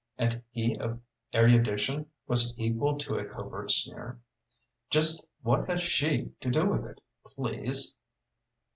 and 0.17 0.41
he 0.49 0.75
of 0.79 0.99
erudition 1.31 2.07
was 2.25 2.57
equal 2.57 2.97
to 2.97 3.19
a 3.19 3.23
covert 3.25 3.69
sneer 3.69 4.19
"just 4.89 5.27
what 5.43 5.69
has 5.69 5.83
she 5.83 6.31
to 6.41 6.49
do 6.49 6.65
with 6.65 6.83
it, 6.87 6.99
please?" 7.23 7.93